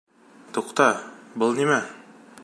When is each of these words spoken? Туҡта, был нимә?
Туҡта, 0.57 0.87
был 1.43 1.55
нимә? 1.63 1.81